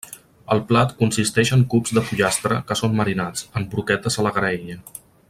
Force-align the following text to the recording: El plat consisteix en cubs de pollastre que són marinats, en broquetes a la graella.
El 0.53 0.61
plat 0.71 0.93
consisteix 1.01 1.51
en 1.57 1.61
cubs 1.73 1.93
de 1.97 2.03
pollastre 2.07 2.57
que 2.71 2.79
són 2.83 2.99
marinats, 3.03 3.47
en 3.61 3.69
broquetes 3.75 4.19
a 4.23 4.27
la 4.31 4.37
graella. 4.39 4.81